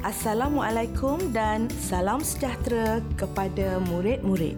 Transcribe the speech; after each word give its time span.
Assalamualaikum 0.00 1.20
dan 1.28 1.68
salam 1.76 2.24
sejahtera 2.24 3.04
kepada 3.20 3.76
murid-murid. 3.84 4.56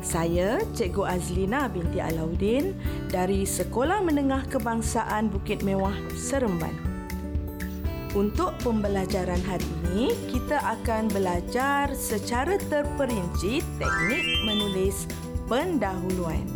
Saya 0.00 0.64
Cikgu 0.72 1.04
Azlina 1.04 1.68
binti 1.68 2.00
Alauddin 2.00 2.72
dari 3.12 3.44
Sekolah 3.44 4.00
Menengah 4.00 4.48
Kebangsaan 4.48 5.28
Bukit 5.28 5.60
Mewah 5.60 5.92
Seremban. 6.16 6.72
Untuk 8.16 8.56
pembelajaran 8.64 9.44
hari 9.44 9.68
ini, 9.92 10.16
kita 10.32 10.56
akan 10.56 11.12
belajar 11.12 11.92
secara 11.92 12.56
terperinci 12.72 13.60
teknik 13.76 14.24
menulis 14.48 15.04
pendahuluan. 15.52 16.48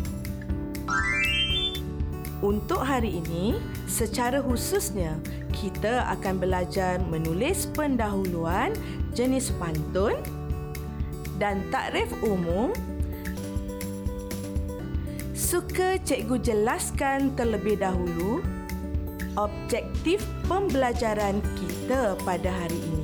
Untuk 2.41 2.81
hari 2.81 3.21
ini, 3.21 3.61
secara 3.85 4.41
khususnya 4.41 5.21
kita 5.59 6.07
akan 6.07 6.39
belajar 6.39 7.03
menulis 7.11 7.67
pendahuluan 7.75 8.71
jenis 9.11 9.51
pantun 9.59 10.15
dan 11.35 11.59
takrif 11.67 12.07
umum. 12.23 12.71
Suka 15.35 15.99
cikgu 15.99 16.39
jelaskan 16.39 17.35
terlebih 17.35 17.79
dahulu 17.83 18.39
objektif 19.35 20.23
pembelajaran 20.47 21.43
kita 21.59 22.15
pada 22.23 22.47
hari 22.47 22.79
ini. 22.79 23.03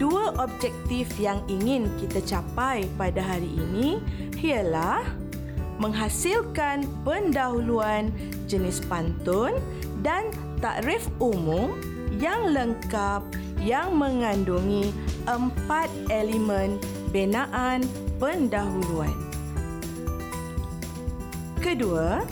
Dua 0.00 0.32
objektif 0.40 1.12
yang 1.20 1.44
ingin 1.44 1.92
kita 2.00 2.24
capai 2.24 2.88
pada 2.96 3.20
hari 3.20 3.52
ini 3.52 4.00
ialah 4.40 5.04
menghasilkan 5.80 6.88
pendahuluan 7.04 8.08
jenis 8.48 8.80
pantun 8.88 9.56
dan 10.00 10.32
takrif 10.60 11.08
umum 11.20 11.76
yang 12.16 12.52
lengkap 12.52 13.22
yang 13.60 13.92
mengandungi 13.96 14.92
empat 15.28 15.88
elemen 16.08 16.80
binaan 17.12 17.84
pendahuluan. 18.16 19.12
Kedua, 21.60 22.24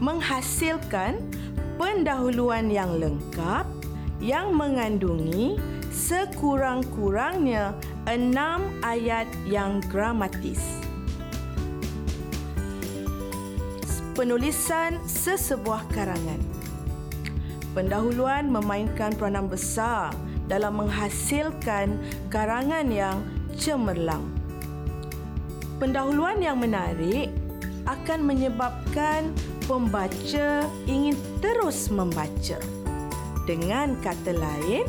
menghasilkan 0.00 1.20
pendahuluan 1.76 2.72
yang 2.72 2.96
lengkap 2.96 3.68
yang 4.24 4.56
mengandungi 4.56 5.60
sekurang-kurangnya 5.92 7.76
enam 8.08 8.72
ayat 8.80 9.28
yang 9.44 9.84
gramatis. 9.92 10.80
Penulisan 14.14 15.02
sesebuah 15.04 15.90
karangan 15.90 16.53
pendahuluan 17.74 18.48
memainkan 18.48 19.10
peranan 19.18 19.50
besar 19.50 20.14
dalam 20.46 20.78
menghasilkan 20.78 21.98
karangan 22.30 22.86
yang 22.88 23.18
cemerlang. 23.58 24.22
Pendahuluan 25.82 26.38
yang 26.38 26.62
menarik 26.62 27.34
akan 27.84 28.24
menyebabkan 28.24 29.34
pembaca 29.66 30.64
ingin 30.86 31.18
terus 31.42 31.90
membaca. 31.90 32.56
Dengan 33.44 33.98
kata 34.00 34.32
lain, 34.32 34.88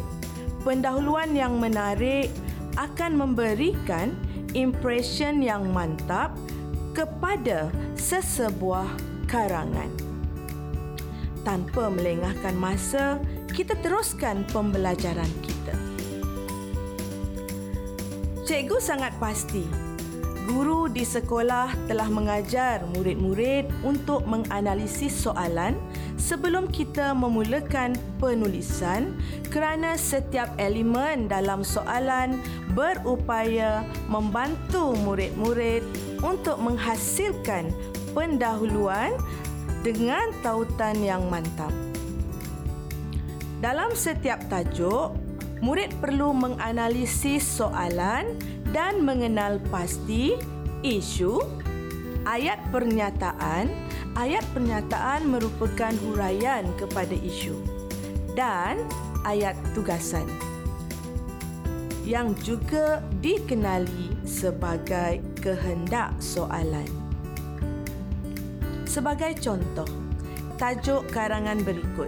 pendahuluan 0.64 1.36
yang 1.36 1.60
menarik 1.60 2.32
akan 2.80 3.18
memberikan 3.20 4.16
impression 4.56 5.44
yang 5.44 5.68
mantap 5.76 6.32
kepada 6.96 7.68
sesebuah 8.00 8.88
karangan 9.28 10.15
tanpa 11.46 11.94
melengahkan 11.94 12.58
masa, 12.58 13.22
kita 13.54 13.78
teruskan 13.80 14.44
pembelajaran 14.50 15.30
kita. 15.46 15.78
Cikgu 18.46 18.78
sangat 18.82 19.14
pasti 19.22 19.66
guru 20.46 20.86
di 20.86 21.02
sekolah 21.02 21.74
telah 21.90 22.06
mengajar 22.06 22.86
murid-murid 22.94 23.66
untuk 23.82 24.22
menganalisis 24.30 25.10
soalan 25.26 25.74
sebelum 26.22 26.70
kita 26.70 27.18
memulakan 27.18 27.98
penulisan 28.22 29.18
kerana 29.50 29.98
setiap 29.98 30.54
elemen 30.62 31.26
dalam 31.26 31.66
soalan 31.66 32.38
berupaya 32.78 33.82
membantu 34.06 34.94
murid-murid 35.02 35.82
untuk 36.22 36.62
menghasilkan 36.62 37.74
pendahuluan 38.14 39.18
dengan 39.86 40.34
tautan 40.42 40.98
yang 41.06 41.30
mantap. 41.30 41.70
Dalam 43.62 43.94
setiap 43.94 44.42
tajuk, 44.50 45.14
murid 45.62 45.94
perlu 46.02 46.34
menganalisis 46.34 47.46
soalan 47.46 48.34
dan 48.74 49.06
mengenal 49.06 49.62
pasti 49.70 50.34
isu, 50.82 51.38
ayat 52.26 52.58
pernyataan. 52.74 53.70
Ayat 54.16 54.48
pernyataan 54.56 55.28
merupakan 55.28 55.92
huraian 56.08 56.64
kepada 56.80 57.12
isu 57.12 57.60
dan 58.32 58.80
ayat 59.28 59.60
tugasan 59.76 60.24
yang 62.08 62.32
juga 62.40 63.04
dikenali 63.20 64.16
sebagai 64.24 65.20
kehendak 65.44 66.16
soalan. 66.24 67.05
Sebagai 68.96 69.36
contoh, 69.44 69.92
tajuk 70.56 71.04
karangan 71.12 71.60
berikut. 71.68 72.08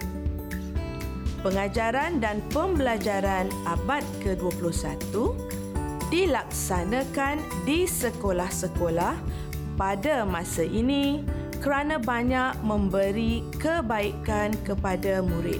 Pengajaran 1.44 2.24
dan 2.24 2.40
pembelajaran 2.56 3.52
abad 3.68 4.08
ke-21 4.24 5.12
dilaksanakan 6.08 7.44
di 7.68 7.84
sekolah-sekolah 7.84 9.20
pada 9.76 10.24
masa 10.24 10.64
ini 10.64 11.28
kerana 11.59 12.00
banyak 12.00 12.56
memberi 12.64 13.44
kebaikan 13.59 14.56
kepada 14.64 15.20
murid. 15.20 15.59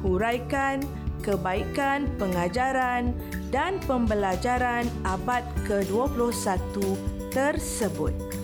Huraikan 0.00 0.80
kebaikan 1.20 2.08
pengajaran 2.16 3.12
dan 3.52 3.76
pembelajaran 3.84 4.88
abad 5.04 5.44
ke-21 5.68 6.72
tersebut. 7.36 8.35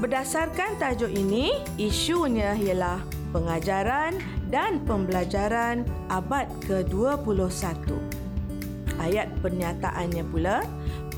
Berdasarkan 0.00 0.80
tajuk 0.80 1.12
ini, 1.12 1.60
isunya 1.76 2.56
ialah 2.56 3.04
pengajaran 3.36 4.16
dan 4.48 4.80
pembelajaran 4.88 5.84
abad 6.08 6.48
ke-21. 6.64 8.00
Ayat 8.96 9.28
pernyataannya 9.44 10.24
pula, 10.32 10.64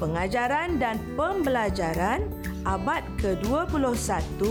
pengajaran 0.03 0.83
dan 0.83 0.99
pembelajaran 1.15 2.27
abad 2.67 3.07
ke-21 3.23 4.43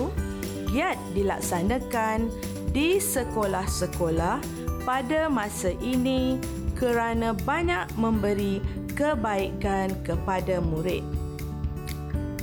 giat 0.72 0.96
dilaksanakan 1.12 2.32
di 2.72 3.04
sekolah-sekolah 3.04 4.40
pada 4.88 5.28
masa 5.28 5.76
ini 5.84 6.40
kerana 6.80 7.36
banyak 7.36 7.84
memberi 8.00 8.64
kebaikan 8.96 9.92
kepada 10.08 10.64
murid 10.64 11.21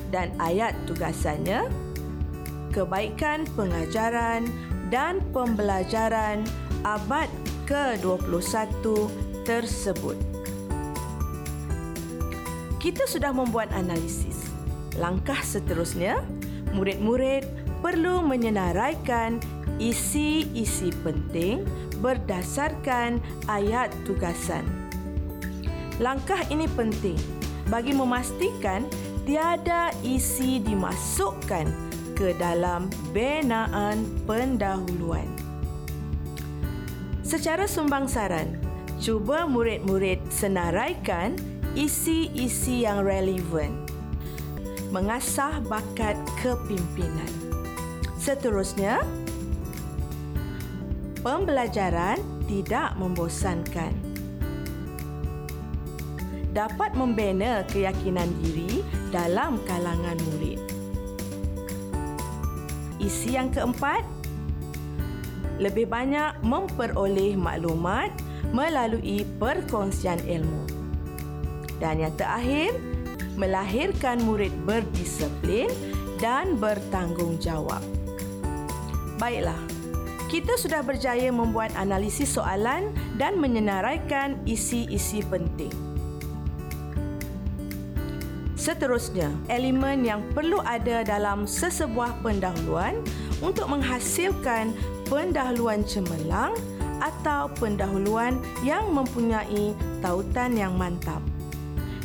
dan 0.08 0.32
ayat 0.41 0.74
tugasannya 0.88 1.69
kebaikan 2.72 3.48
pengajaran 3.56 4.46
dan 4.92 5.20
pembelajaran 5.32 6.44
abad 6.84 7.28
ke-21 7.69 8.84
tersebut. 9.44 10.16
Kita 12.78 13.04
sudah 13.10 13.34
membuat 13.34 13.74
analisis. 13.74 14.48
Langkah 14.97 15.42
seterusnya, 15.42 16.22
murid-murid 16.72 17.44
perlu 17.82 18.22
menyenaraikan 18.22 19.42
isi-isi 19.83 20.91
penting 21.03 21.66
berdasarkan 21.98 23.18
ayat 23.50 23.91
tugasan. 24.06 24.65
Langkah 25.98 26.38
ini 26.48 26.71
penting 26.78 27.18
bagi 27.66 27.91
memastikan 27.91 28.86
tiada 29.28 29.92
isi 30.01 30.57
dimasukkan 30.57 31.69
ke 32.16 32.33
dalam 32.41 32.89
benaan 33.13 34.09
pendahuluan. 34.25 35.28
Secara 37.21 37.69
sumbangsaran, 37.69 38.57
cuba 38.97 39.45
murid-murid 39.45 40.16
senaraikan 40.33 41.36
isi-isi 41.77 42.89
yang 42.89 43.04
relevan. 43.04 43.84
Mengasah 44.97 45.60
bakat 45.69 46.16
kepimpinan. 46.41 47.28
Seterusnya, 48.16 49.04
pembelajaran 51.21 52.16
tidak 52.48 52.97
membosankan 52.97 53.92
dapat 56.57 56.97
membina 56.97 57.60
keyakinan 57.69 58.27
diri 58.41 58.81
dalam 59.09 59.60
kalangan 59.65 60.16
murid. 60.33 60.60
Isi 62.99 63.39
yang 63.39 63.49
keempat, 63.55 64.03
lebih 65.59 65.91
banyak 65.91 66.39
memperoleh 66.43 67.34
maklumat 67.34 68.15
melalui 68.55 69.27
perkongsian 69.39 70.19
ilmu. 70.27 70.65
Dan 71.78 72.03
yang 72.03 72.15
terakhir, 72.19 72.75
melahirkan 73.39 74.19
murid 74.27 74.51
berdisiplin 74.66 75.71
dan 76.19 76.59
bertanggungjawab. 76.59 77.83
Baiklah, 79.19 79.59
kita 80.27 80.59
sudah 80.59 80.83
berjaya 80.83 81.31
membuat 81.31 81.71
analisis 81.78 82.34
soalan 82.34 82.91
dan 83.16 83.39
menyenaraikan 83.39 84.37
isi-isi 84.45 85.22
penting. 85.27 85.87
Seterusnya, 88.68 89.32
elemen 89.48 90.04
yang 90.04 90.20
perlu 90.36 90.60
ada 90.60 91.00
dalam 91.00 91.48
sesebuah 91.48 92.20
pendahuluan 92.20 93.00
untuk 93.41 93.65
menghasilkan 93.65 94.76
pendahuluan 95.09 95.80
cemerlang 95.88 96.53
atau 97.00 97.48
pendahuluan 97.56 98.36
yang 98.60 98.92
mempunyai 98.92 99.72
tautan 100.04 100.53
yang 100.53 100.76
mantap. 100.76 101.24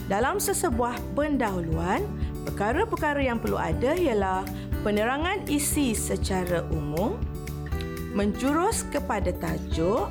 Dalam 0.07 0.39
sesebuah 0.39 0.95
pendahuluan, 1.19 2.07
perkara-perkara 2.48 3.19
yang 3.19 3.44
perlu 3.44 3.59
ada 3.59 4.00
ialah 4.00 4.48
penerangan 4.88 5.44
isi 5.51 5.92
secara 5.92 6.63
umum, 6.71 7.19
menjurus 8.16 8.88
kepada 8.88 9.36
tajuk. 9.36 10.07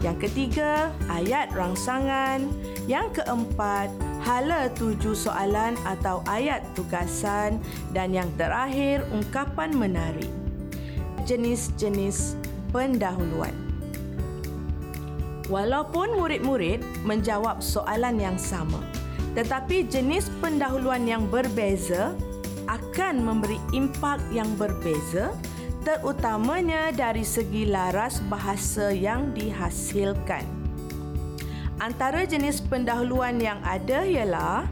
Yang 0.00 0.24
ketiga, 0.24 0.88
ayat 1.12 1.52
rangsangan. 1.52 2.48
Yang 2.88 3.20
keempat, 3.20 3.92
hala 4.22 4.70
tuju 4.72 5.12
soalan 5.12 5.74
atau 5.82 6.22
ayat 6.30 6.62
tugasan. 6.78 7.58
Dan 7.90 8.14
yang 8.14 8.30
terakhir, 8.38 9.02
ungkapan 9.10 9.74
menarik. 9.74 10.30
Jenis-jenis 11.26 12.38
pendahuluan. 12.70 13.54
Walaupun 15.50 16.16
murid-murid 16.16 16.80
menjawab 17.04 17.60
soalan 17.60 18.16
yang 18.16 18.38
sama, 18.40 18.80
tetapi 19.36 19.84
jenis 19.90 20.32
pendahuluan 20.40 21.04
yang 21.04 21.28
berbeza 21.28 22.16
akan 22.70 23.20
memberi 23.20 23.58
impak 23.74 24.22
yang 24.32 24.48
berbeza 24.56 25.34
terutamanya 25.82 26.94
dari 26.94 27.26
segi 27.26 27.66
laras 27.66 28.22
bahasa 28.30 28.94
yang 28.94 29.34
dihasilkan. 29.34 30.61
Antara 31.82 32.22
jenis 32.22 32.62
pendahuluan 32.62 33.42
yang 33.42 33.58
ada 33.66 34.06
ialah 34.06 34.70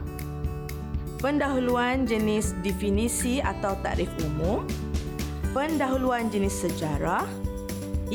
pendahuluan 1.19 2.07
jenis 2.07 2.55
definisi 2.63 3.43
atau 3.43 3.75
takrif 3.83 4.07
umum, 4.23 4.63
pendahuluan 5.51 6.31
jenis 6.31 6.63
sejarah, 6.63 7.27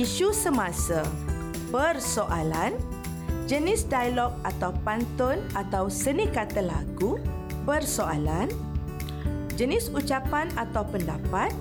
isu 0.01 0.33
semasa, 0.33 1.05
persoalan, 1.69 2.73
jenis 3.45 3.85
dialog 3.85 4.33
atau 4.49 4.73
pantun 4.81 5.45
atau 5.53 5.93
seni 5.93 6.25
kata 6.33 6.65
lagu, 6.65 7.21
persoalan, 7.69 8.49
jenis 9.61 9.93
ucapan 9.93 10.49
atau 10.57 10.89
pendapat, 10.89 11.53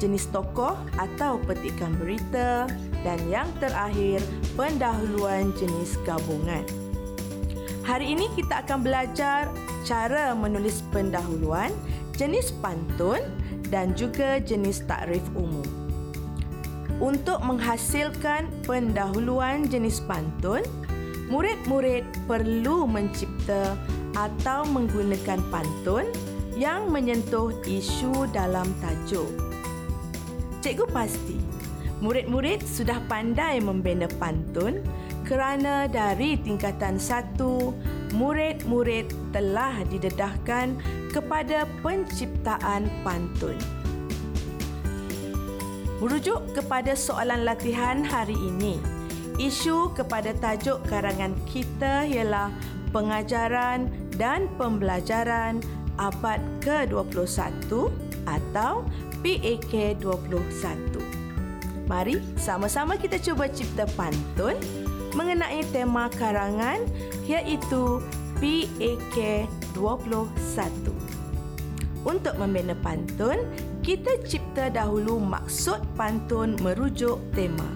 jenis 0.00 0.32
tokoh 0.32 0.80
atau 0.96 1.36
petikan 1.44 1.92
berita 2.00 2.64
dan 3.04 3.20
yang 3.28 3.52
terakhir 3.60 4.24
pendahuluan 4.54 5.50
jenis 5.58 5.98
gabungan. 6.06 6.62
Hari 7.84 8.16
ini 8.16 8.30
kita 8.32 8.64
akan 8.64 8.80
belajar 8.80 9.50
cara 9.84 10.32
menulis 10.32 10.80
pendahuluan, 10.88 11.74
jenis 12.16 12.54
pantun 12.64 13.20
dan 13.68 13.92
juga 13.92 14.40
jenis 14.40 14.86
takrif 14.88 15.22
umum. 15.36 15.66
Untuk 17.02 17.42
menghasilkan 17.42 18.46
pendahuluan 18.64 19.66
jenis 19.66 20.00
pantun, 20.06 20.62
murid-murid 21.28 22.06
perlu 22.30 22.86
mencipta 22.86 23.74
atau 24.14 24.62
menggunakan 24.70 25.42
pantun 25.50 26.06
yang 26.54 26.86
menyentuh 26.86 27.50
isu 27.66 28.30
dalam 28.30 28.70
tajuk. 28.78 29.26
Cikgu 30.62 30.86
pasti 30.94 31.36
murid-murid 32.02 32.64
sudah 32.64 32.98
pandai 33.06 33.62
membina 33.62 34.10
pantun 34.18 34.82
kerana 35.24 35.88
dari 35.88 36.36
tingkatan 36.40 37.00
satu, 37.00 37.72
murid-murid 38.14 39.08
telah 39.32 39.82
didedahkan 39.88 40.76
kepada 41.10 41.66
penciptaan 41.80 42.90
pantun. 43.02 43.56
Merujuk 46.02 46.42
kepada 46.52 46.92
soalan 46.92 47.48
latihan 47.48 48.04
hari 48.04 48.36
ini, 48.36 48.76
isu 49.40 49.94
kepada 49.96 50.36
tajuk 50.36 50.84
karangan 50.90 51.32
kita 51.48 52.04
ialah 52.04 52.52
pengajaran 52.92 53.88
dan 54.20 54.46
pembelajaran 54.60 55.64
abad 55.96 56.42
ke-21 56.60 57.88
atau 58.28 58.84
PAK 59.24 59.96
21. 60.02 60.93
Mari 61.84 62.16
sama-sama 62.40 62.96
kita 62.96 63.20
cuba 63.20 63.44
cipta 63.44 63.84
pantun 63.92 64.56
mengenai 65.12 65.60
tema 65.68 66.08
karangan 66.08 66.80
iaitu 67.28 68.00
PAK 68.40 69.46
21. 69.76 70.32
Untuk 72.04 72.34
membina 72.36 72.76
pantun, 72.84 73.48
kita 73.80 74.20
cipta 74.24 74.68
dahulu 74.68 75.20
maksud 75.20 75.80
pantun 75.96 76.56
merujuk 76.60 77.20
tema. 77.32 77.68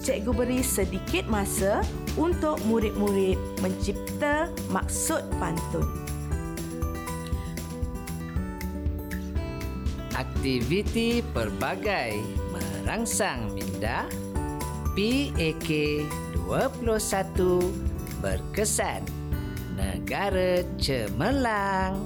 Cikgu 0.00 0.32
beri 0.32 0.60
sedikit 0.64 1.28
masa 1.28 1.84
untuk 2.16 2.56
murid-murid 2.64 3.36
mencipta 3.60 4.48
maksud 4.72 5.20
pantun. 5.36 6.09
Aktiviti 10.20 11.24
pelbagai 11.32 12.20
merangsang 12.52 13.48
minda 13.56 14.04
PAK 14.92 15.68
21 16.44 18.20
berkesan 18.20 19.00
negara 19.80 20.60
cemerlang. 20.76 22.04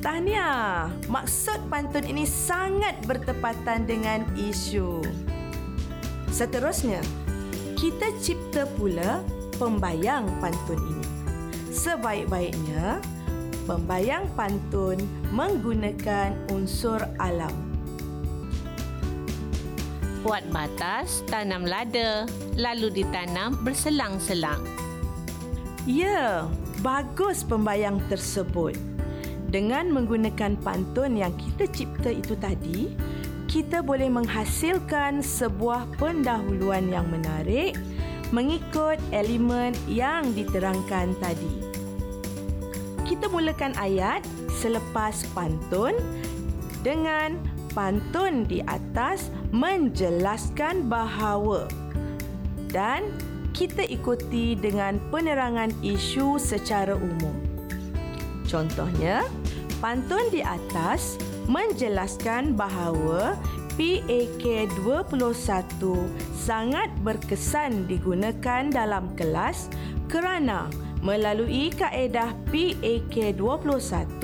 Tahniah, 0.00 0.88
maksud 1.10 1.66
pantun 1.68 2.06
ini 2.06 2.24
sangat 2.24 2.96
bertepatan 3.04 3.84
dengan 3.84 4.22
isu. 4.38 5.02
Seterusnya, 6.30 7.02
kita 7.76 8.08
cipta 8.22 8.64
pula 8.78 9.20
pembayang 9.58 10.30
pantun 10.38 10.78
ini. 10.78 11.06
Sebaik-baiknya, 11.74 13.02
pembayang 13.66 14.30
pantun 14.38 15.02
menggunakan 15.34 16.38
unsur 16.54 17.02
alam. 17.18 17.52
Buat 20.22 20.46
batas, 20.50 21.22
tanam 21.26 21.66
lada, 21.66 22.26
lalu 22.54 23.02
ditanam 23.02 23.58
berselang-selang. 23.62 24.62
Ya, 25.86 26.50
bagus 26.82 27.46
pembayang 27.46 28.02
tersebut. 28.10 28.74
Dengan 29.46 29.90
menggunakan 29.94 30.58
pantun 30.62 31.14
yang 31.14 31.30
kita 31.38 31.70
cipta 31.70 32.10
itu 32.10 32.34
tadi, 32.38 32.90
kita 33.46 33.86
boleh 33.86 34.10
menghasilkan 34.10 35.22
sebuah 35.22 35.86
pendahuluan 35.94 36.90
yang 36.90 37.06
menarik 37.06 37.78
mengikut 38.34 38.98
elemen 39.14 39.70
yang 39.86 40.34
diterangkan 40.34 41.14
tadi 41.22 41.75
kita 43.16 43.32
mulakan 43.32 43.72
ayat 43.80 44.20
selepas 44.60 45.24
pantun 45.32 45.96
dengan 46.84 47.40
pantun 47.72 48.44
di 48.44 48.60
atas 48.68 49.32
menjelaskan 49.56 50.84
bahawa 50.84 51.64
dan 52.68 53.08
kita 53.56 53.88
ikuti 53.88 54.52
dengan 54.52 55.00
penerangan 55.08 55.72
isu 55.80 56.36
secara 56.36 56.92
umum. 56.92 57.32
Contohnya, 58.44 59.24
pantun 59.80 60.28
di 60.28 60.44
atas 60.44 61.16
menjelaskan 61.48 62.52
bahawa 62.52 63.32
PAK 63.80 64.68
21 64.84 65.24
sangat 66.36 66.92
berkesan 67.00 67.88
digunakan 67.88 68.68
dalam 68.68 69.08
kelas 69.16 69.72
kerana 70.12 70.68
melalui 71.06 71.70
kaedah 71.70 72.34
PAK 72.50 73.38
21 73.38 74.18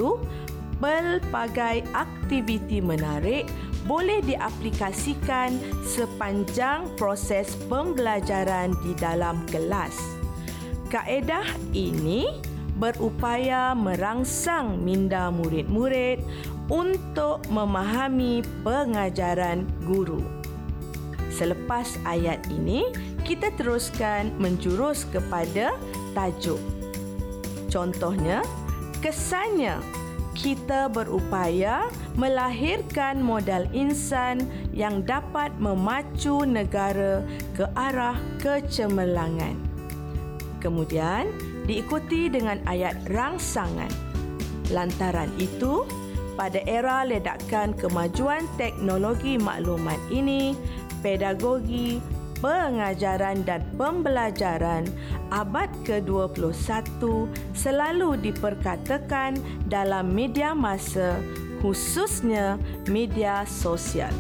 pelbagai 0.83 1.87
aktiviti 1.95 2.83
menarik 2.83 3.47
boleh 3.87 4.19
diaplikasikan 4.27 5.55
sepanjang 5.87 6.91
proses 6.99 7.55
pembelajaran 7.71 8.75
di 8.83 8.99
dalam 8.99 9.47
kelas. 9.47 9.95
Kaedah 10.91 11.47
ini 11.71 12.43
berupaya 12.83 13.79
merangsang 13.79 14.83
minda 14.83 15.31
murid-murid 15.31 16.19
untuk 16.67 17.47
memahami 17.47 18.43
pengajaran 18.67 19.71
guru. 19.87 20.19
Selepas 21.31 21.95
ayat 22.05 22.43
ini, 22.51 22.91
kita 23.23 23.55
teruskan 23.57 24.35
menjurus 24.37 25.07
kepada 25.09 25.73
tajuk. 26.13 26.61
Contohnya, 27.73 28.45
kesannya 29.01 29.81
kita 30.33 30.89
berupaya 30.89 31.89
melahirkan 32.17 33.21
modal 33.21 33.69
insan 33.77 34.45
yang 34.73 35.05
dapat 35.05 35.53
memacu 35.61 36.45
negara 36.49 37.21
ke 37.53 37.69
arah 37.77 38.17
kecemerlangan. 38.41 39.57
Kemudian 40.61 41.29
diikuti 41.69 42.33
dengan 42.33 42.61
ayat 42.65 42.97
rangsangan. 43.13 43.91
Lantaran 44.73 45.29
itu, 45.37 45.85
pada 46.33 46.65
era 46.65 47.05
ledakan 47.05 47.77
kemajuan 47.77 48.49
teknologi 48.57 49.37
maklumat 49.37 50.01
ini, 50.09 50.57
pedagogi, 51.05 52.01
pengajaran 52.43 53.47
dan 53.47 53.63
pembelajaran 53.79 54.91
abad 55.31 55.71
ke-21 55.87 56.51
selalu 57.55 58.19
diperkatakan 58.19 59.39
dalam 59.71 60.11
media 60.11 60.51
masa 60.53 61.23
khususnya 61.63 62.59
media 62.91 63.47
sosial. 63.47 64.11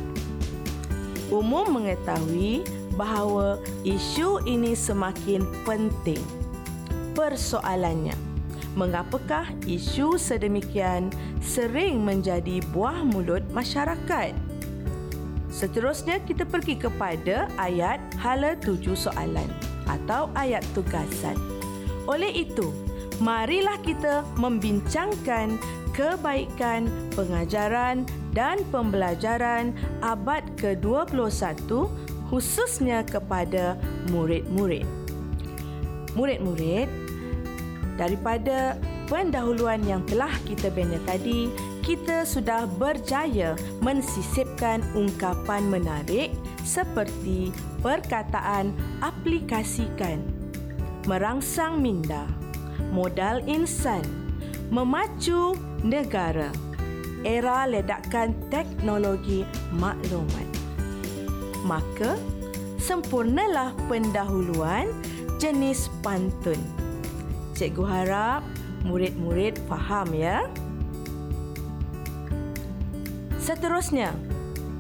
Umum 1.34 1.82
mengetahui 1.82 2.62
bahawa 2.94 3.58
isu 3.82 4.46
ini 4.46 4.78
semakin 4.78 5.42
penting. 5.66 6.22
Persoalannya, 7.18 8.14
mengapakah 8.78 9.50
isu 9.66 10.14
sedemikian 10.14 11.10
sering 11.42 12.06
menjadi 12.06 12.62
buah 12.70 13.02
mulut 13.02 13.42
masyarakat? 13.50 14.51
Seterusnya 15.52 16.16
kita 16.24 16.48
pergi 16.48 16.80
kepada 16.80 17.44
ayat 17.60 18.00
hala 18.16 18.56
tujuh 18.56 18.96
soalan 18.96 19.46
atau 19.84 20.32
ayat 20.32 20.64
tugasan. 20.72 21.36
Oleh 22.08 22.32
itu, 22.32 22.72
marilah 23.20 23.76
kita 23.84 24.24
membincangkan 24.40 25.60
kebaikan 25.92 26.88
pengajaran 27.12 28.08
dan 28.32 28.64
pembelajaran 28.72 29.76
abad 30.00 30.40
ke-21 30.56 31.68
khususnya 32.32 33.04
kepada 33.04 33.76
murid-murid. 34.08 34.88
Murid-murid, 36.16 36.88
daripada 38.00 38.80
pendahuluan 39.12 39.84
yang 39.84 40.00
telah 40.08 40.32
kita 40.48 40.72
bina 40.72 40.96
tadi, 41.04 41.52
kita 41.82 42.22
sudah 42.22 42.70
berjaya 42.78 43.58
mensisipkan 43.82 44.80
ungkapan 44.94 45.66
menarik 45.66 46.30
seperti 46.62 47.50
perkataan 47.82 48.70
aplikasikan, 49.02 50.22
merangsang 51.10 51.82
minda, 51.82 52.30
modal 52.94 53.42
insan, 53.50 54.06
memacu 54.70 55.58
negara, 55.82 56.54
era 57.26 57.66
ledakan 57.66 58.30
teknologi 58.46 59.42
maklumat. 59.74 60.46
Maka, 61.66 62.14
sempurnalah 62.78 63.74
pendahuluan 63.90 64.86
jenis 65.42 65.90
pantun. 66.06 66.58
Cikgu 67.58 67.84
harap 67.86 68.42
murid-murid 68.86 69.58
faham 69.66 70.10
ya. 70.14 70.46
Seterusnya, 73.52 74.16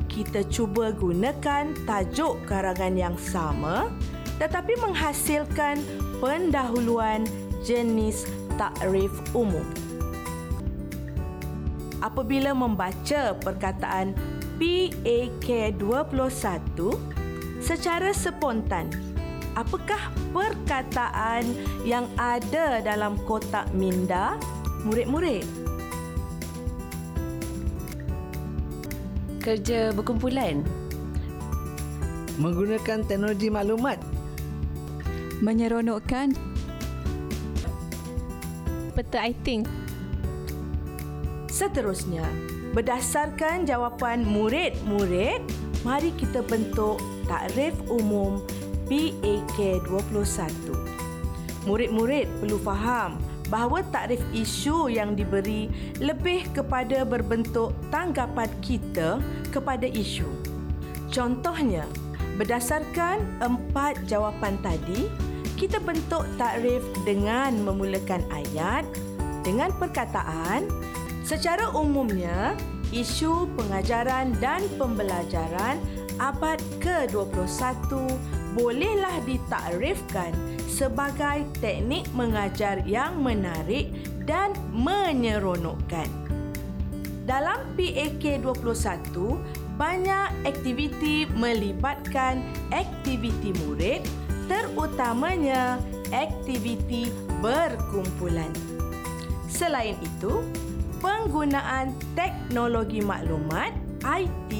kita 0.08 0.48
cuba 0.48 0.96
gunakan 0.96 1.76
tajuk 1.84 2.40
karangan 2.48 2.96
yang 2.96 3.12
sama 3.20 3.92
tetapi 4.40 4.80
menghasilkan 4.80 5.76
pendahuluan 6.24 7.28
jenis 7.60 8.24
takrif 8.56 9.12
umum. 9.36 9.60
Apabila 12.00 12.56
membaca 12.56 13.36
perkataan 13.44 14.16
PAK21 14.56 16.96
secara 17.60 18.08
spontan, 18.16 18.88
apakah 19.52 20.00
perkataan 20.32 21.44
yang 21.84 22.08
ada 22.16 22.80
dalam 22.80 23.20
kotak 23.28 23.68
minda 23.76 24.40
murid-murid? 24.88 25.61
Kerja 29.42 29.90
berkumpulan. 29.90 30.62
Menggunakan 32.38 33.02
teknologi 33.04 33.50
maklumat. 33.50 33.98
Menyeronokkan. 35.42 36.32
Betul, 38.94 39.20
I 39.20 39.34
think. 39.42 39.66
Seterusnya, 41.52 42.24
berdasarkan 42.72 43.68
jawapan 43.68 44.24
murid-murid, 44.24 45.44
mari 45.84 46.14
kita 46.16 46.40
bentuk 46.46 47.02
takrif 47.26 47.76
umum 47.90 48.40
PAK21. 48.88 50.48
Murid-murid 51.68 52.26
perlu 52.40 52.58
faham 52.62 53.20
bahawa 53.52 53.84
takrif 53.92 54.24
isu 54.32 54.88
yang 54.88 55.12
diberi 55.12 55.68
lebih 56.00 56.48
kepada 56.56 57.04
berbentuk 57.04 57.76
tanggapan 57.92 58.48
kita 58.64 59.20
kepada 59.52 59.84
isu. 59.84 60.24
Contohnya, 61.12 61.84
berdasarkan 62.40 63.20
empat 63.44 64.00
jawapan 64.08 64.56
tadi, 64.64 65.12
kita 65.60 65.76
bentuk 65.84 66.24
takrif 66.40 66.80
dengan 67.04 67.52
memulakan 67.60 68.24
ayat 68.32 68.88
dengan 69.44 69.68
perkataan 69.76 70.64
secara 71.20 71.68
umumnya 71.76 72.56
isu 72.90 73.52
pengajaran 73.54 74.32
dan 74.40 74.64
pembelajaran 74.80 75.76
abad 76.16 76.56
ke-21 76.80 77.60
bolehlah 78.52 79.20
ditakrifkan 79.24 80.32
sebagai 80.68 81.44
teknik 81.60 82.08
mengajar 82.16 82.80
yang 82.84 83.20
menarik 83.20 83.92
dan 84.24 84.52
menyeronokkan. 84.72 86.08
Dalam 87.22 87.62
PAK 87.78 88.42
21, 88.42 89.38
banyak 89.78 90.28
aktiviti 90.42 91.24
melibatkan 91.38 92.42
aktiviti 92.74 93.54
murid 93.62 94.02
terutamanya 94.50 95.78
aktiviti 96.10 97.08
berkumpulan. 97.40 98.50
Selain 99.48 99.96
itu, 100.02 100.42
penggunaan 100.98 101.94
teknologi 102.18 103.00
maklumat 103.00 103.70
IT 104.02 104.50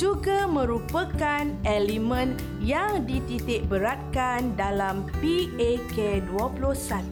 juga 0.00 0.48
merupakan 0.48 1.44
elemen 1.68 2.32
yang 2.64 3.04
dititik 3.04 3.68
beratkan 3.68 4.56
dalam 4.56 5.04
PAK 5.20 6.24
21. 6.24 7.04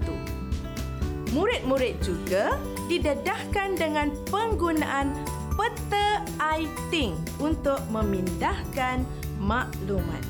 Murid-murid 1.37 2.00
juga 2.00 2.57
didedahkan 2.88 3.76
dengan 3.76 4.09
penggunaan 4.33 5.12
peta 5.52 6.25
I-Think 6.40 7.12
untuk 7.37 7.76
memindahkan 7.92 9.04
maklumat. 9.37 10.25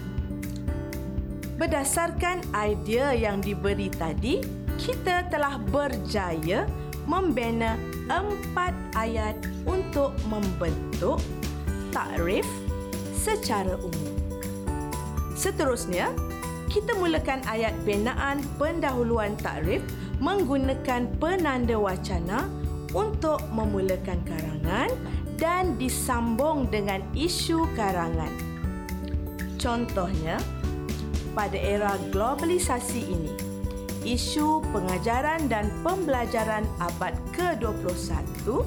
Berdasarkan 1.63 2.43
idea 2.59 3.15
yang 3.15 3.39
diberi 3.39 3.87
tadi, 3.87 4.43
kita 4.83 5.31
telah 5.31 5.63
berjaya 5.71 6.67
membina 7.07 7.79
empat 8.11 8.75
ayat 8.99 9.39
untuk 9.63 10.11
membentuk 10.27 11.23
takrif 11.91 12.45
secara 13.15 13.77
umum. 13.79 14.15
Seterusnya, 15.39 16.11
kita 16.69 16.93
mulakan 17.01 17.41
ayat 17.49 17.73
binaan 17.87 18.45
pendahuluan 18.61 19.39
takrif 19.41 19.81
menggunakan 20.19 21.09
penanda 21.17 21.79
wacana 21.79 22.51
untuk 22.93 23.41
memulakan 23.53 24.21
karangan 24.25 24.91
dan 25.39 25.79
disambung 25.79 26.67
dengan 26.69 27.01
isu 27.15 27.69
karangan. 27.79 28.33
Contohnya, 29.59 30.39
pada 31.35 31.55
era 31.55 31.95
globalisasi 32.11 33.01
ini, 33.07 33.35
isu 34.03 34.63
pengajaran 34.75 35.47
dan 35.47 35.71
pembelajaran 35.87 36.67
abad 36.83 37.15
ke-21 37.35 38.67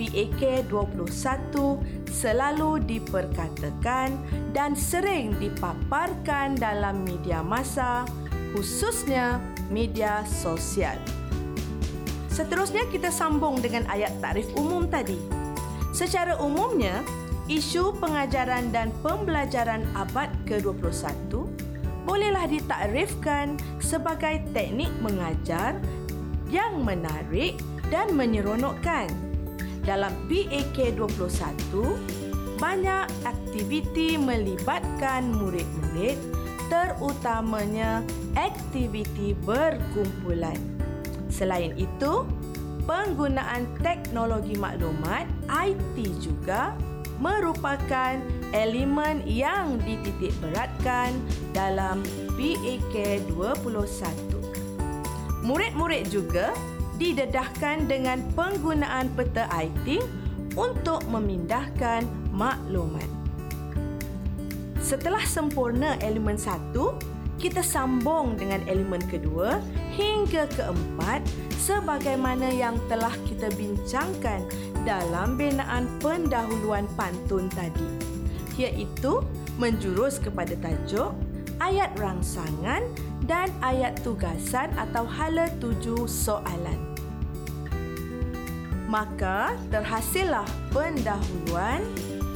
PAK 0.00 0.64
21 0.72 2.08
selalu 2.08 2.80
diperkatakan 2.88 4.16
dan 4.56 4.72
sering 4.72 5.36
dipaparkan 5.36 6.56
dalam 6.56 7.04
media 7.04 7.44
masa 7.44 8.08
khususnya 8.56 9.36
media 9.68 10.24
sosial. 10.24 10.96
Seterusnya 12.32 12.88
kita 12.88 13.12
sambung 13.12 13.60
dengan 13.60 13.84
ayat 13.92 14.16
tarif 14.24 14.48
umum 14.56 14.88
tadi. 14.88 15.20
Secara 15.92 16.40
umumnya, 16.40 17.04
isu 17.52 17.92
pengajaran 18.00 18.72
dan 18.72 18.88
pembelajaran 19.04 19.84
abad 19.92 20.32
ke-21 20.48 21.44
bolehlah 22.08 22.48
ditakrifkan 22.48 23.60
sebagai 23.84 24.40
teknik 24.56 24.88
mengajar 25.04 25.76
yang 26.48 26.80
menarik 26.80 27.60
dan 27.92 28.16
menyeronokkan. 28.16 29.29
Dalam 29.84 30.12
PAK 30.28 30.94
21, 30.96 32.60
banyak 32.60 33.06
aktiviti 33.24 34.20
melibatkan 34.20 35.32
murid-murid 35.32 36.20
terutamanya 36.68 38.04
aktiviti 38.36 39.32
berkumpulan. 39.42 40.56
Selain 41.32 41.72
itu, 41.80 42.28
penggunaan 42.84 43.64
teknologi 43.80 44.54
maklumat 44.60 45.24
IT 45.48 45.96
juga 46.20 46.76
merupakan 47.20 48.16
elemen 48.56 49.20
yang 49.28 49.76
dititik 49.84 50.32
beratkan 50.40 51.16
dalam 51.52 52.00
PAK 52.36 53.24
21. 53.28 54.40
Murid-murid 55.44 56.04
juga 56.12 56.52
didedahkan 57.00 57.88
dengan 57.88 58.20
penggunaan 58.36 59.08
peta 59.16 59.48
IT 59.56 60.04
untuk 60.52 61.00
memindahkan 61.08 62.04
maklumat. 62.36 63.08
Setelah 64.84 65.24
sempurna 65.24 65.96
elemen 66.04 66.36
satu, 66.36 66.92
kita 67.40 67.64
sambung 67.64 68.36
dengan 68.36 68.60
elemen 68.68 69.00
kedua 69.08 69.64
hingga 69.96 70.44
keempat 70.52 71.24
sebagaimana 71.56 72.52
yang 72.52 72.76
telah 72.92 73.12
kita 73.24 73.48
bincangkan 73.56 74.44
dalam 74.84 75.40
binaan 75.40 75.88
pendahuluan 76.04 76.84
pantun 77.00 77.48
tadi 77.56 78.10
iaitu 78.60 79.24
menjurus 79.56 80.20
kepada 80.20 80.52
tajuk, 80.60 81.16
ayat 81.64 81.88
rangsangan 81.96 82.84
dan 83.24 83.48
ayat 83.64 83.96
tugasan 84.04 84.68
atau 84.76 85.08
hala 85.08 85.48
tuju 85.64 86.04
soalan. 86.04 86.89
Maka 88.90 89.54
terhasillah 89.70 90.50
pendahuluan 90.74 91.78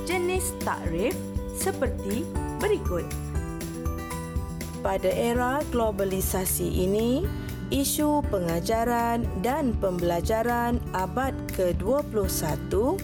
jenis 0.06 0.54
takrif 0.62 1.18
seperti 1.58 2.22
berikut. 2.62 3.02
Pada 4.86 5.10
era 5.10 5.58
globalisasi 5.74 6.86
ini, 6.86 7.26
isu 7.74 8.22
pengajaran 8.30 9.26
dan 9.42 9.74
pembelajaran 9.82 10.78
abad 10.94 11.34
ke-21 11.58 13.02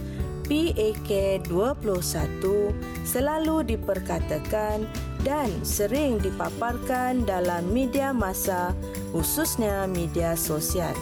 PAK 0.51 1.11
21 1.47 2.75
selalu 3.03 3.57
diperkatakan 3.71 4.87
dan 5.23 5.51
sering 5.63 6.19
dipaparkan 6.19 7.23
dalam 7.23 7.71
media 7.71 8.11
masa 8.11 8.75
khususnya 9.11 9.87
media 9.87 10.35
sosial. 10.35 10.95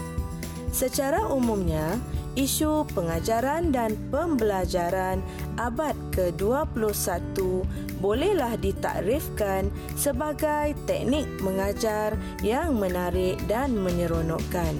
Secara 0.69 1.27
umumnya, 1.33 1.97
isu 2.39 2.87
pengajaran 2.95 3.75
dan 3.75 3.99
pembelajaran 4.15 5.19
abad 5.59 5.99
ke-21 6.15 7.35
bolehlah 7.99 8.55
ditakrifkan 8.63 9.67
sebagai 9.99 10.79
teknik 10.87 11.27
mengajar 11.43 12.15
yang 12.47 12.79
menarik 12.79 13.35
dan 13.51 13.75
menyeronokkan. 13.75 14.79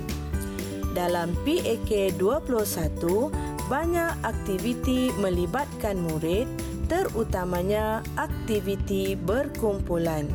Dalam 0.95 1.35
PAK 1.43 2.15
21, 2.15 3.35
banyak 3.67 4.13
aktiviti 4.23 5.11
melibatkan 5.19 5.99
murid 5.99 6.47
terutamanya 6.87 8.01
aktiviti 8.17 9.19
berkumpulan. 9.19 10.31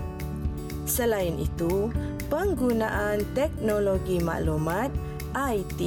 Selain 0.86 1.40
itu, 1.40 1.90
penggunaan 2.28 3.24
teknologi 3.34 4.22
maklumat 4.22 4.94
IT 5.34 5.82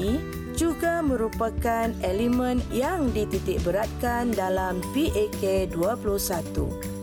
juga 0.56 1.04
merupakan 1.04 1.92
elemen 2.00 2.64
yang 2.72 3.12
dititik 3.12 3.60
beratkan 3.60 4.32
dalam 4.32 4.80
PAK 4.96 5.68
21. 5.76 6.96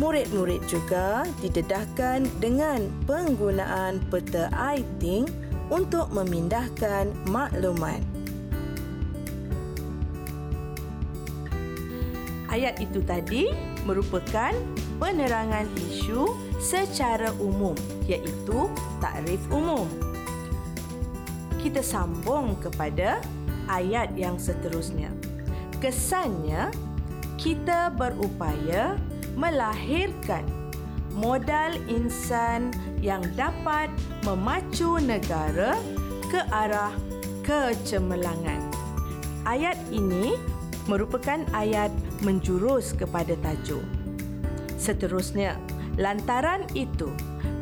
Murid-murid 0.00 0.64
juga 0.64 1.28
didedahkan 1.44 2.24
dengan 2.40 2.88
penggunaan 3.04 4.00
peta 4.08 4.48
IT 4.72 5.28
untuk 5.68 6.08
memindahkan 6.08 7.12
maklumat. 7.28 8.00
Ayat 12.48 12.80
itu 12.80 13.04
tadi 13.04 13.52
merupakan 13.84 14.56
penerangan 14.96 15.68
isu 15.76 16.32
secara 16.56 17.28
umum 17.36 17.76
iaitu 18.08 18.72
takrif 19.04 19.44
umum 19.52 20.07
kita 21.58 21.82
sambung 21.82 22.54
kepada 22.62 23.20
ayat 23.68 24.14
yang 24.16 24.38
seterusnya. 24.38 25.10
Kesannya, 25.78 26.72
kita 27.38 27.94
berupaya 27.94 28.98
melahirkan 29.38 30.42
modal 31.14 31.78
insan 31.86 32.74
yang 32.98 33.22
dapat 33.38 33.90
memacu 34.26 34.98
negara 34.98 35.78
ke 36.30 36.42
arah 36.50 36.90
kecemerlangan. 37.46 38.58
Ayat 39.46 39.78
ini 39.94 40.34
merupakan 40.90 41.40
ayat 41.54 41.94
menjurus 42.20 42.92
kepada 42.92 43.38
tajuk. 43.40 43.84
Seterusnya, 44.76 45.58
lantaran 45.96 46.66
itu, 46.74 47.10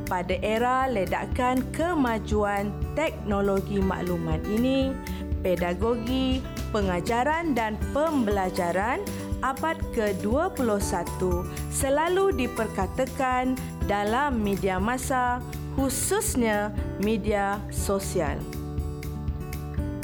pada 0.06 0.38
era 0.40 0.86
ledakan 0.86 1.60
kemajuan 1.74 2.70
teknologi 2.94 3.82
maklumat 3.82 4.40
ini, 4.46 4.94
pedagogi, 5.42 6.40
pengajaran 6.70 7.54
dan 7.54 7.74
pembelajaran 7.90 9.02
abad 9.44 9.76
ke-21 9.92 11.44
selalu 11.70 12.46
diperkatakan 12.46 13.58
dalam 13.84 14.40
media 14.40 14.80
masa 14.80 15.38
khususnya 15.76 16.72
media 17.02 17.60
sosial. 17.68 18.40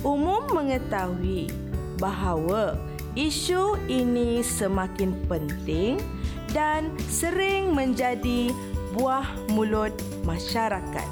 Umum 0.04 0.50
mengetahui 0.52 1.48
bahawa 1.96 2.74
isu 3.14 3.78
ini 3.86 4.42
semakin 4.42 5.14
penting 5.30 5.96
dan 6.52 6.92
sering 7.08 7.72
menjadi 7.72 8.52
buah 8.92 9.24
mulut 9.52 9.92
masyarakat. 10.28 11.08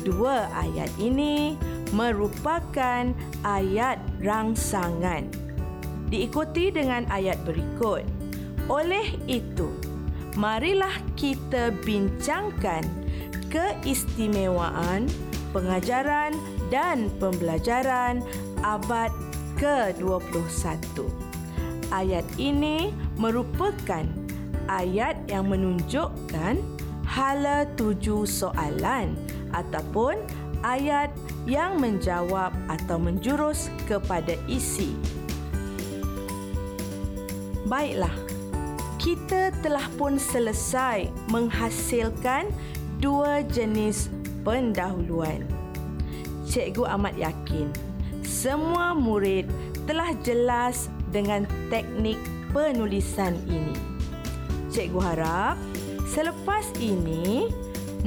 Dua 0.00 0.48
ayat 0.56 0.88
ini 0.96 1.60
merupakan 1.92 3.12
ayat 3.44 4.00
rangsangan. 4.24 5.28
Diikuti 6.10 6.72
dengan 6.72 7.06
ayat 7.12 7.38
berikut. 7.46 8.02
Oleh 8.66 9.14
itu, 9.28 9.70
marilah 10.34 10.94
kita 11.14 11.74
bincangkan 11.84 12.82
keistimewaan 13.50 15.10
pengajaran 15.50 16.34
dan 16.70 17.10
pembelajaran 17.18 18.22
abad 18.62 19.10
ke-21. 19.58 21.04
Ayat 21.90 22.26
ini 22.38 22.94
merupakan 23.18 24.06
ayat 24.70 25.18
yang 25.26 25.50
menunjukkan 25.50 26.62
hala 27.02 27.66
tuju 27.74 28.22
soalan 28.22 29.18
ataupun 29.50 30.22
ayat 30.62 31.10
yang 31.50 31.82
menjawab 31.82 32.54
atau 32.70 33.02
menjurus 33.02 33.66
kepada 33.90 34.38
isi. 34.46 34.94
Baiklah, 37.66 38.14
kita 39.02 39.50
telah 39.58 39.90
pun 39.98 40.22
selesai 40.22 41.10
menghasilkan 41.26 42.46
dua 43.02 43.42
jenis 43.50 44.06
pendahuluan. 44.46 45.42
Cikgu 46.46 46.86
amat 46.98 47.14
yakin 47.18 47.70
semua 48.26 48.94
murid 48.94 49.50
telah 49.90 50.14
jelas 50.22 50.86
dengan 51.10 51.46
teknik 51.66 52.18
penulisan 52.54 53.34
ini. 53.50 53.89
Cikgu 54.70 55.00
harap 55.02 55.58
selepas 56.06 56.66
ini 56.78 57.50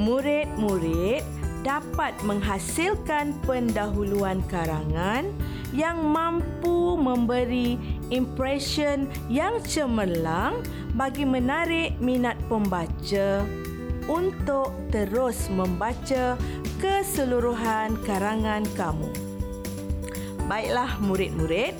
murid-murid 0.00 1.24
dapat 1.64 2.12
menghasilkan 2.24 3.36
pendahuluan 3.44 4.44
karangan 4.52 5.28
yang 5.72 6.00
mampu 6.00 6.94
memberi 6.94 7.80
impression 8.12 9.08
yang 9.32 9.58
cemerlang 9.64 10.60
bagi 10.94 11.24
menarik 11.24 11.96
minat 11.98 12.36
pembaca 12.46 13.42
untuk 14.04 14.70
terus 14.92 15.48
membaca 15.48 16.36
keseluruhan 16.78 17.96
karangan 18.04 18.62
kamu. 18.76 19.08
Baiklah 20.44 21.00
murid-murid, 21.00 21.72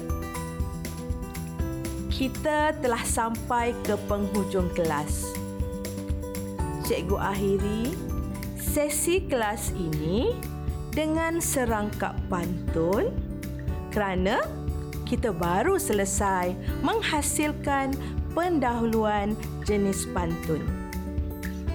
kita 2.14 2.70
telah 2.78 3.02
sampai 3.02 3.74
ke 3.82 3.98
penghujung 4.06 4.70
kelas. 4.70 5.34
Cikgu 6.86 7.18
akhiri 7.18 7.90
sesi 8.54 9.26
kelas 9.26 9.74
ini 9.74 10.30
dengan 10.94 11.42
serangkap 11.42 12.14
pantun 12.30 13.10
kerana 13.90 14.46
kita 15.10 15.34
baru 15.34 15.74
selesai 15.74 16.54
menghasilkan 16.86 17.98
pendahuluan 18.30 19.34
jenis 19.66 20.06
pantun. 20.14 20.62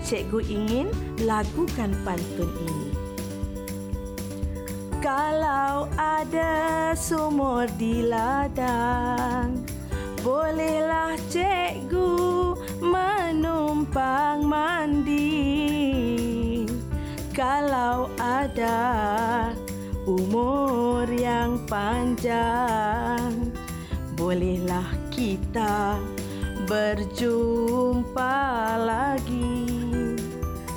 Cikgu 0.08 0.40
ingin 0.48 0.88
lagukan 1.28 1.92
pantun 2.08 2.48
ini. 2.64 2.90
Kalau 5.04 5.88
ada 5.96 6.92
sumur 6.96 7.68
di 7.80 8.04
ladang, 8.04 9.69
bolehlah 10.30 11.18
cikgu 11.34 12.54
menumpang 12.86 14.46
mandi. 14.46 15.50
Kalau 17.34 18.14
ada 18.22 19.50
umur 20.06 21.10
yang 21.10 21.58
panjang, 21.66 23.50
bolehlah 24.14 24.86
kita 25.10 25.98
berjumpa 26.70 28.38
lagi. 28.86 29.66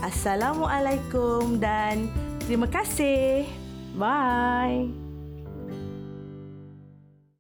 Assalamualaikum 0.01 1.61
dan 1.61 2.09
terima 2.49 2.73
kasih. 2.73 3.45
Bye. 4.01 5.02